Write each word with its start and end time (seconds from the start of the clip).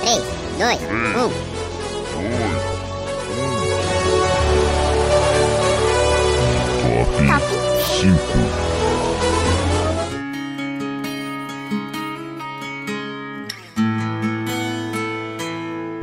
3, 0.00 0.18
2, 0.58 1.28
1. 1.28 1.49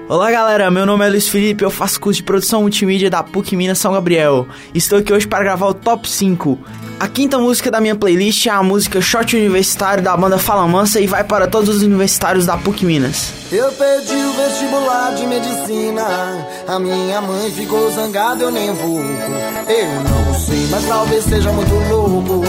Olá 0.10 0.32
galera, 0.32 0.72
meu 0.72 0.86
nome 0.86 1.06
é 1.06 1.10
Luiz 1.10 1.28
Felipe, 1.28 1.66
eu 1.66 1.70
faço 1.70 2.00
curso 2.00 2.20
de 2.20 2.24
produção 2.24 2.62
multimídia 2.62 3.10
da 3.10 3.22
PUC 3.22 3.58
Minas 3.58 3.78
São 3.78 3.92
Gabriel. 3.92 4.48
Estou 4.74 5.00
aqui 5.00 5.12
hoje 5.12 5.28
para 5.28 5.44
gravar 5.44 5.68
o 5.68 5.74
Top 5.74 6.10
5. 6.10 6.58
A 6.98 7.10
quinta 7.10 7.38
música 7.38 7.70
da 7.70 7.82
minha 7.82 7.94
playlist 7.94 8.46
é 8.46 8.50
a 8.50 8.64
música 8.64 9.02
Short 9.02 9.36
Universitário 9.36 10.02
da 10.02 10.16
banda 10.16 10.38
Fala 10.38 10.66
Mansa 10.66 11.02
e 11.02 11.08
vai 11.08 11.26
para 11.26 11.46
todos 11.46 11.68
os 11.68 11.84
universitários 11.84 12.46
da 12.46 12.56
PUC 12.56 12.86
Minas. 12.86 13.34
Eu 13.52 13.70
perdi 13.74 14.16
o 14.16 14.32
vestibular 14.32 15.14
de 15.14 15.28
medicina, 15.28 16.48
a 16.66 16.80
minha 16.80 17.20
mãe 17.20 17.52
ficou 17.52 17.92
zangada, 17.92 18.44
eu 18.44 18.52
nem 18.52 18.74
pouco. 18.78 19.04
Eu 19.04 20.04
não 20.10 20.34
sei, 20.40 20.68
mas 20.72 20.86
talvez 20.88 21.26
seja 21.26 21.52
muito 21.52 21.74
louco 21.90 22.46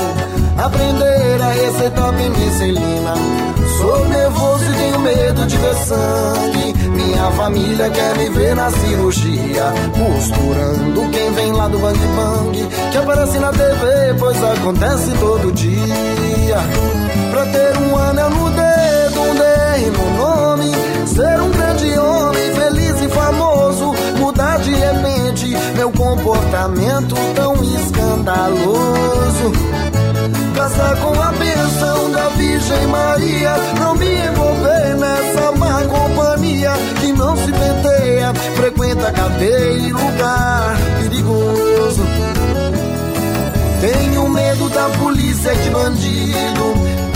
aprender 0.59 1.41
a 1.41 1.51
receitar 1.51 2.13
penicilina. 2.15 3.15
Sou 3.79 4.09
nervoso 4.09 4.65
e 4.65 4.75
tenho 4.75 4.99
medo 5.01 5.47
de 5.47 5.57
ver 5.57 5.75
sangue. 5.75 6.75
Minha 6.91 7.31
família 7.33 7.91
quer 7.91 8.17
me 8.17 8.29
ver 8.31 8.57
na 8.57 8.71
cirurgia. 8.71 9.73
Costurando 9.93 11.09
quem 11.11 11.33
vem 11.33 11.53
lá 11.53 11.69
do 11.69 11.79
Bang 11.79 11.99
Bang. 11.99 12.69
Que 12.91 12.99
aparece 12.99 13.39
na 13.39 13.53
TV, 13.53 14.15
pois 14.19 14.43
acontece 14.43 15.11
todo 15.21 15.53
dia. 15.53 16.59
Pra 17.31 17.47
ter 17.47 17.77
um 17.79 17.97
anel 17.97 18.31
no 18.31 18.51
dedo, 18.51 19.23
um 19.23 19.35
D 19.35 19.91
no 19.97 20.11
nome. 20.17 20.73
Ser 21.07 21.41
um 21.41 21.51
grande 21.51 21.99
homem, 21.99 22.55
feliz 22.55 23.01
e 23.01 23.09
famoso. 23.09 23.95
Mudar 24.19 24.59
de 24.59 24.75
repente 24.75 25.57
meu 25.77 25.91
comportamento 25.93 27.15
tão 27.35 27.55
escandaloso 27.63 29.53
casar 30.59 30.97
com 30.97 31.13
a 31.23 31.31
bênção 31.31 32.11
da 32.11 32.29
Virgem 32.31 32.87
Maria. 32.89 33.55
Não 33.79 33.95
me 33.95 34.07
envolver 34.07 34.97
nessa 34.97 35.53
má 35.53 35.85
companhia 35.85 36.73
que 37.01 37.13
não 37.13 37.37
se 37.37 37.53
penteia, 37.53 38.35
frequenta 38.57 39.13
cadeia 39.13 39.87
e 39.87 39.93
lugar 39.93 40.77
perigoso. 41.01 42.03
Tenho 43.81 44.29
medo 44.29 44.69
da 44.71 44.89
polícia 44.99 45.55
de 45.55 45.71
bandido, 45.71 46.75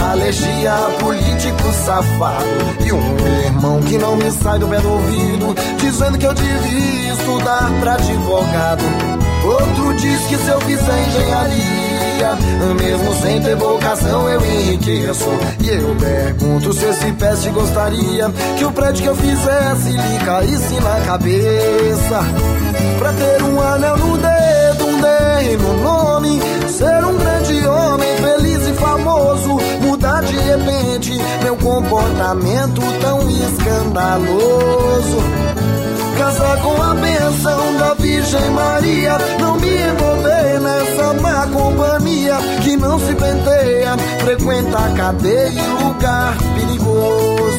alergia 0.08 0.74
a 0.74 0.90
político 1.00 1.72
safado. 1.84 2.46
E 2.86 2.92
um 2.92 3.44
irmão 3.44 3.80
que 3.80 3.98
não 3.98 4.14
me 4.14 4.30
sai 4.30 4.60
do 4.60 4.68
pé 4.68 4.78
do 4.78 4.88
ouvido, 4.88 5.52
dizendo 5.78 6.16
que 6.16 6.26
eu 6.26 6.34
devia 6.34 7.12
estudar 7.12 7.68
pra 7.80 7.94
advogado. 7.94 8.84
Outro 9.44 9.94
diz 9.94 10.20
que 10.28 10.36
se 10.36 10.48
eu 10.48 10.60
fizer 10.60 11.08
engenharia, 11.08 11.81
mesmo 12.78 13.14
sem 13.20 13.40
ter 13.40 13.56
vocação 13.56 14.28
eu 14.28 14.44
enriqueço. 14.44 15.28
E 15.60 15.68
eu 15.68 15.96
pergunto 15.96 16.72
se 16.72 16.84
esse 16.86 17.12
peste 17.12 17.50
gostaria 17.50 18.30
que 18.56 18.64
o 18.64 18.72
prédio 18.72 19.02
que 19.02 19.08
eu 19.08 19.16
fizesse 19.16 19.90
lhe 19.90 20.24
caísse 20.24 20.74
na 20.80 21.00
cabeça. 21.06 22.20
Pra 22.98 23.12
ter 23.12 23.42
um 23.42 23.60
anel 23.60 23.96
no 23.96 24.16
dedo, 24.16 24.86
um 24.86 25.00
D 25.00 25.56
no 25.56 25.82
nome, 25.82 26.40
ser 26.68 27.04
um 27.04 27.16
grande 27.18 27.66
homem, 27.66 28.16
feliz 28.16 28.68
e 28.68 28.72
famoso, 28.74 29.58
mudar 29.80 30.22
de 30.22 30.36
repente 30.36 31.20
meu 31.42 31.56
comportamento 31.56 32.80
tão 33.00 33.28
escandaloso 33.28 35.22
casar 36.22 36.56
com 36.62 36.80
a 36.80 36.94
benção 36.94 37.76
da 37.78 37.94
Virgem 37.94 38.50
Maria. 38.50 39.18
Não 39.40 39.56
me 39.56 39.68
envolver 39.68 40.41
nessa 40.58 41.14
má 41.14 41.46
companhia 41.46 42.36
que 42.62 42.76
não 42.76 42.98
se 42.98 43.14
penteia, 43.14 43.96
frequenta 44.20 44.78
a 44.78 44.92
cadeia 44.92 45.50
e 45.50 45.84
lugar 45.84 46.36
perigoso. 46.54 47.51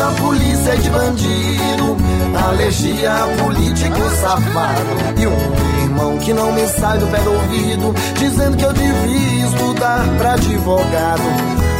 Da 0.00 0.06
polícia 0.12 0.74
e 0.74 0.78
de 0.78 0.88
bandido, 0.88 1.96
alergia 2.48 3.12
a 3.12 3.26
político 3.42 4.00
safado. 4.18 5.20
E 5.20 5.26
um 5.26 5.82
irmão 5.84 6.16
que 6.16 6.32
não 6.32 6.50
me 6.52 6.66
sai 6.66 6.98
do 6.98 7.06
pé 7.08 7.18
do 7.18 7.32
ouvido, 7.34 7.94
dizendo 8.14 8.56
que 8.56 8.64
eu 8.64 8.72
devia 8.72 9.46
estudar 9.46 10.02
pra 10.16 10.32
advogado. 10.32 11.22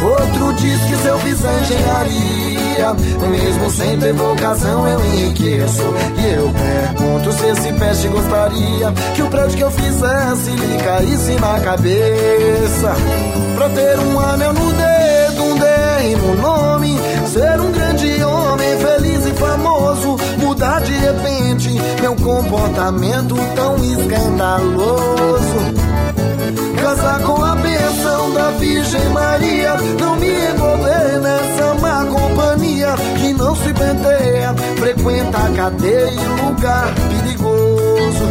Outro 0.03 0.53
diz 0.53 0.79
que 0.81 0.95
se 0.97 1.07
eu 1.07 1.17
fizer 1.19 1.61
engenharia, 1.61 2.93
mesmo 3.27 3.71
sem 3.71 3.97
ter 3.97 4.13
vocação 4.13 4.87
eu 4.87 5.03
enriqueço. 5.03 5.83
E 6.19 6.33
eu 6.35 6.51
pergunto 6.51 7.31
se 7.31 7.45
esse 7.47 7.73
peste 7.73 8.07
gostaria 8.07 8.91
que 9.15 9.23
o 9.23 9.29
prédio 9.29 9.57
que 9.57 9.63
eu 9.63 9.71
fizesse 9.71 10.51
lhe 10.51 10.77
caísse 10.83 11.31
na 11.39 11.59
cabeça. 11.59 12.95
Pra 13.55 13.69
ter 13.69 13.97
um 13.99 14.19
anel 14.19 14.53
no 14.53 14.71
dedo, 14.73 15.43
um 15.43 15.55
D 15.55 15.81
no 16.17 16.35
nome, 16.35 16.97
ser 17.27 17.59
um 17.59 17.71
grande 17.71 17.90
mudar 20.61 20.79
de 20.81 20.93
repente 20.93 21.69
meu 22.01 22.15
comportamento 22.17 23.35
tão 23.55 23.75
escandaloso. 23.83 25.55
Casar 26.79 27.19
com 27.21 27.43
a 27.43 27.55
bênção 27.55 28.33
da 28.33 28.51
Virgem 28.51 29.09
Maria, 29.09 29.73
não 29.99 30.15
me 30.17 30.27
envolver 30.27 31.19
nessa 31.19 31.73
má 31.81 32.05
companhia 32.05 32.95
que 33.19 33.33
não 33.33 33.55
se 33.55 33.73
penteia, 33.73 34.53
frequenta 34.77 35.39
cadeia 35.55 36.11
e 36.11 36.43
lugar 36.45 36.93
perigoso. 37.09 38.25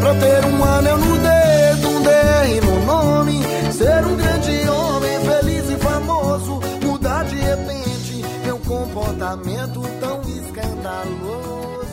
Pra 0.00 0.14
ter 0.14 0.44
um 0.46 0.64
anel 0.64 0.98
no 0.98 1.15
comportamento 8.96 9.82
tão 10.00 10.22
escandaloso. 10.22 11.86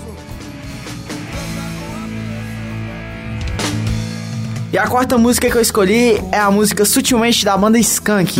E 4.71 4.77
a 4.77 4.87
quarta 4.87 5.17
música 5.17 5.51
que 5.51 5.57
eu 5.57 5.61
escolhi 5.61 6.23
é 6.31 6.39
a 6.39 6.49
música 6.49 6.85
Sutilmente 6.85 7.43
da 7.43 7.57
banda 7.57 7.77
Skank. 7.77 8.39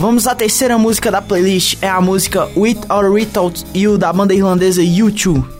Vamos 0.00 0.26
à 0.26 0.34
terceira 0.34 0.78
música 0.78 1.10
da 1.10 1.20
playlist, 1.20 1.76
é 1.82 1.88
a 1.90 2.00
música 2.00 2.48
With 2.56 2.78
or 2.88 3.10
Without 3.12 3.66
You 3.74 3.98
da 3.98 4.10
banda 4.10 4.32
irlandesa 4.32 4.80
U2. 4.80 5.59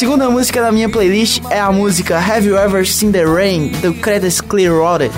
Segunda 0.00 0.30
música 0.30 0.62
da 0.62 0.72
minha 0.72 0.88
playlist 0.88 1.42
é 1.50 1.60
a 1.60 1.70
música 1.70 2.16
Have 2.16 2.48
You 2.48 2.56
Ever 2.56 2.86
Seen 2.86 3.12
the 3.12 3.22
Rain 3.22 3.68
do 3.82 3.92
Creedence 3.92 4.42
Clearwater. 4.42 5.10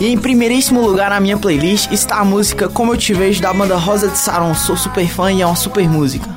E 0.00 0.08
em 0.08 0.18
primeiríssimo 0.18 0.80
lugar 0.80 1.10
na 1.10 1.20
minha 1.20 1.38
playlist 1.38 1.90
está 1.92 2.16
a 2.16 2.24
música 2.24 2.68
Como 2.68 2.92
Eu 2.92 2.98
Te 2.98 3.14
Vejo 3.14 3.40
da 3.40 3.52
banda 3.52 3.76
Rosa 3.76 4.08
de 4.08 4.18
Saron. 4.18 4.54
Sou 4.54 4.76
super 4.76 5.06
fã 5.08 5.32
e 5.32 5.40
é 5.40 5.46
uma 5.46 5.54
super 5.54 5.88
música. 5.88 6.28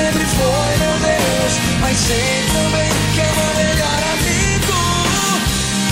sempre 0.00 0.24
foi 0.24 0.70
meu 0.78 0.96
Deus, 0.98 1.52
mas 1.80 1.96
sei 1.98 2.44
também 2.54 2.88
que 3.14 3.20
é 3.20 3.30
meu 3.36 3.50
melhor 3.60 4.00
amigo. 4.14 4.78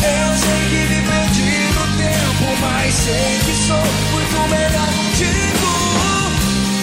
Eu 0.01 0.29
sei 0.43 0.61
que 0.71 0.81
me 0.89 1.01
perdi 1.03 1.53
no 1.77 1.85
tempo, 1.99 2.47
mas 2.63 2.95
sei 2.95 3.39
que 3.45 3.55
sou 3.67 3.85
muito 4.13 4.39
melhor 4.49 4.89
contigo. 4.97 5.71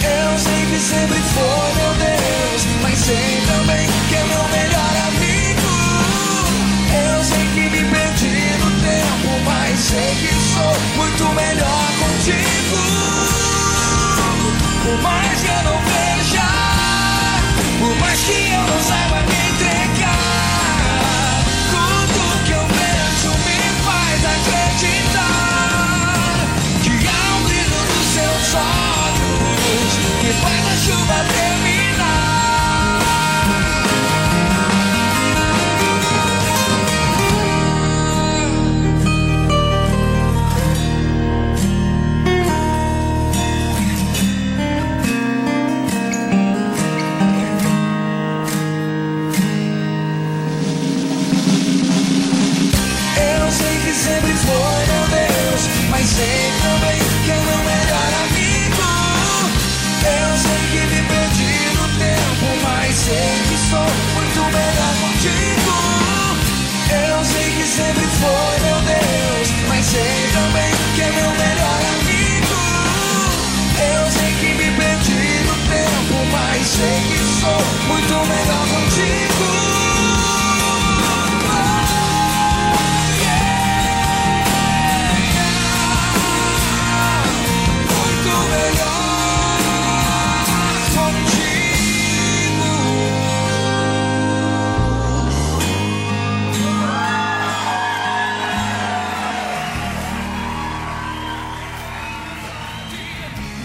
Eu 0.04 0.38
sei 0.38 0.66
que 0.70 0.78
sempre 0.78 1.20
foi 1.34 1.68
meu 1.78 1.92
Deus, 2.06 2.60
mas 2.82 2.96
sei 2.98 3.42
também 3.48 3.88
que 4.08 4.14
é 4.14 4.24
meu 4.24 4.44
melhor 4.56 4.94
amigo. 5.08 5.74
Eu 7.10 7.24
sei 7.24 7.44
que 7.54 7.64
me 7.70 7.82
perdi 7.90 8.38
no 8.62 8.70
tempo, 8.86 9.28
mas 9.44 9.78
sei 9.80 10.14
que 10.20 10.32
sou 10.54 10.74
muito 10.96 11.24
melhor 11.34 11.86
contigo. 11.98 12.78
Por 14.84 15.02
mais 15.02 15.40
que 15.40 15.48
eu 15.48 15.62
não 15.64 15.75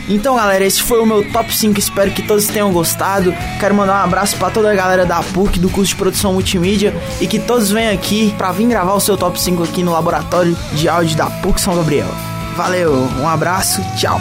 Então, 0.08 0.36
galera, 0.36 0.64
esse 0.64 0.82
foi 0.82 1.00
o 1.00 1.06
meu 1.06 1.24
top 1.32 1.56
5. 1.56 1.80
Espero 1.80 2.12
que 2.12 2.22
todos 2.22 2.48
tenham 2.48 2.72
gostado. 2.72 3.34
Quero 3.60 3.76
mandar 3.76 4.02
um 4.02 4.04
abraço 4.04 4.38
para 4.38 4.50
toda 4.50 4.72
a 4.72 4.76
galera 4.76 5.06
da 5.06 5.22
PUC, 5.22 5.60
do 5.60 5.70
curso 5.70 5.90
de 5.90 5.96
produção 5.96 6.34
multimídia, 6.34 6.94
e 7.20 7.28
que 7.28 7.40
todos 7.40 7.72
venham 7.72 7.94
aqui 7.94 8.34
para 8.38 8.52
vir 8.52 8.68
gravar 8.68 8.94
o 8.94 9.00
seu 9.00 9.18
top 9.18 9.40
5 9.40 9.64
aqui 9.64 9.84
no 9.84 9.92
laboratório 9.92 10.56
de 10.74 10.90
áudio 10.90 11.16
da 11.16 11.28
PUC 11.28 11.60
São 11.62 11.76
Gabriel. 11.76 12.10
Valeu, 12.56 12.94
um 13.20 13.28
abraço, 13.28 13.82
tchau. 13.98 14.20